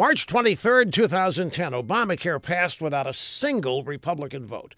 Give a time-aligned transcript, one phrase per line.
[0.00, 4.74] March 23, 2010, Obamacare passed without a single Republican vote.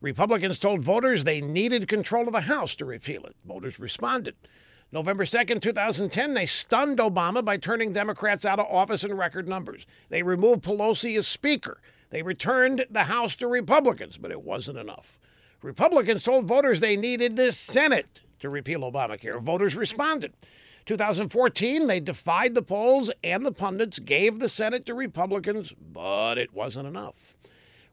[0.00, 3.36] Republicans told voters they needed control of the House to repeal it.
[3.44, 4.34] Voters responded.
[4.90, 9.84] November 2nd, 2010, they stunned Obama by turning Democrats out of office in record numbers.
[10.08, 11.82] They removed Pelosi as Speaker.
[12.08, 15.18] They returned the House to Republicans, but it wasn't enough.
[15.60, 19.40] Republicans told voters they needed the Senate to repeal Obamacare.
[19.40, 20.34] Voters responded.
[20.84, 26.52] 2014, they defied the polls and the pundits, gave the Senate to Republicans, but it
[26.52, 27.36] wasn't enough.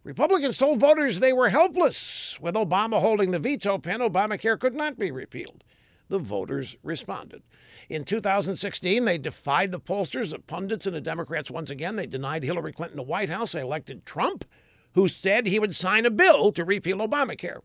[0.04, 2.40] Republicans told voters they were helpless.
[2.42, 5.64] With Obama holding the veto pen, Obamacare could not be repealed.
[6.08, 7.44] The voters responded.
[7.90, 11.96] In 2016, they defied the pollsters, the pundits, and the Democrats once again.
[11.96, 13.52] They denied Hillary Clinton the White House.
[13.52, 14.46] They elected Trump,
[14.94, 17.60] who said he would sign a bill to repeal Obamacare.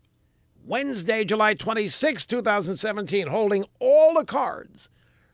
[0.66, 4.88] Wednesday, July 26, 2017, holding all the cards,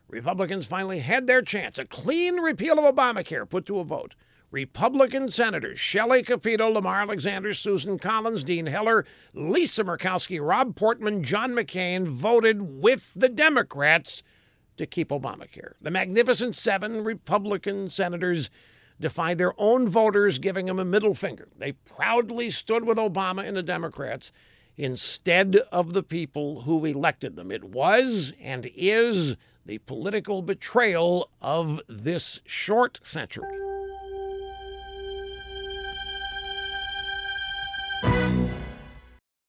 [0.09, 1.79] Republicans finally had their chance.
[1.79, 4.13] A clean repeal of Obamacare put to a vote.
[4.51, 11.53] Republican Senators Shelley Capito, Lamar Alexander, Susan Collins, Dean Heller, Lisa Murkowski, Rob Portman, John
[11.53, 14.23] McCain voted with the Democrats
[14.75, 15.75] to keep Obamacare.
[15.81, 18.49] The Magnificent Seven Republican senators
[18.99, 21.47] defied their own voters, giving them a middle finger.
[21.57, 24.33] They proudly stood with Obama and the Democrats
[24.81, 27.51] instead of the people who elected them.
[27.51, 33.60] It was and is the political betrayal of this short century.